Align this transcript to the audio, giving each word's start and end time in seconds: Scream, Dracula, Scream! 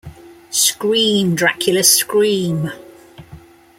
Scream, 0.49 1.35
Dracula, 1.35 1.83
Scream! 1.83 2.71